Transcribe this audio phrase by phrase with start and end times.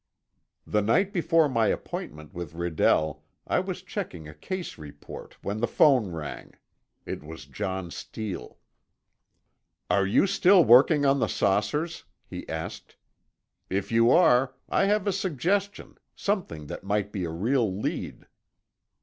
[0.65, 5.67] The night before my appointment with Redell, I was checking a case report when the
[5.67, 6.55] phone rang.
[7.05, 8.57] It was John Steele.
[9.91, 12.95] "Are you still working on the saucers?" he asked.
[13.69, 18.25] "If you are, I have a suggestion—something that might be a real lead."